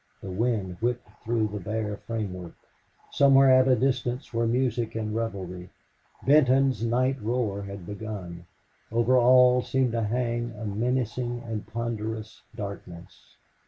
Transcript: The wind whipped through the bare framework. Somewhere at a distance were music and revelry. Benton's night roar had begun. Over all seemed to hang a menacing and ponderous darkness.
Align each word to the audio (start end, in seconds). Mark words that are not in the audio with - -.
The 0.19 0.31
wind 0.31 0.77
whipped 0.81 1.07
through 1.23 1.49
the 1.49 1.59
bare 1.59 1.95
framework. 2.07 2.55
Somewhere 3.11 3.51
at 3.51 3.67
a 3.67 3.75
distance 3.75 4.33
were 4.33 4.47
music 4.47 4.95
and 4.95 5.13
revelry. 5.15 5.69
Benton's 6.25 6.83
night 6.83 7.21
roar 7.21 7.61
had 7.61 7.85
begun. 7.85 8.47
Over 8.91 9.15
all 9.15 9.61
seemed 9.61 9.91
to 9.91 10.01
hang 10.01 10.55
a 10.57 10.65
menacing 10.65 11.43
and 11.45 11.67
ponderous 11.67 12.41
darkness. 12.55 13.37